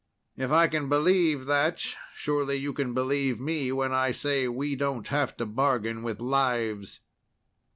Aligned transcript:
If 0.35 0.51
I 0.51 0.65
can 0.67 0.89
believe 0.89 1.45
that, 1.45 1.83
surely 2.15 2.55
you 2.55 2.73
can 2.73 2.91
believe 2.95 3.39
me 3.39 3.71
when 3.71 3.93
I 3.93 4.09
say 4.09 4.47
we 4.47 4.75
don't 4.75 5.07
have 5.09 5.37
to 5.37 5.45
bargain 5.45 6.01
with 6.01 6.19
lives." 6.19 7.01